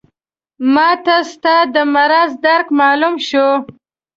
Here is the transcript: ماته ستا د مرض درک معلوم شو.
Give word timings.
ماته 0.73 1.17
ستا 1.31 1.55
د 1.73 1.75
مرض 1.93 2.31
درک 2.43 2.67
معلوم 2.79 3.15
شو. 3.27 3.47